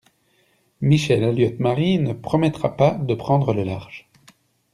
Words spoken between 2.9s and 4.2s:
de prendre le large!